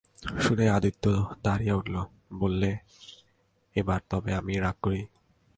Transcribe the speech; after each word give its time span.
শুনেই 0.41 0.69
আদিত্য 0.69 1.05
দাঁড়িয়ে 1.43 1.73
উঠল, 1.73 1.95
বললে, 2.33 2.69
এবার 3.75 3.99
তবে 4.09 4.31
আমি 4.33 4.53
রাগ 4.59 4.77
করি? 4.81 5.01